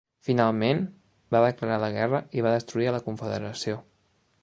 Finalment, 0.27 0.79
va 1.35 1.43
declarar 1.45 1.77
la 1.85 1.91
guerra 1.99 2.25
i 2.39 2.47
va 2.49 2.57
destruir 2.57 2.89
a 2.93 2.99
la 2.99 3.07
Confederació. 3.11 3.83